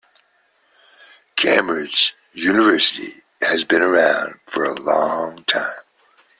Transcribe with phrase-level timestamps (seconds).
[1.35, 5.79] Cambridge university has been around for a long time.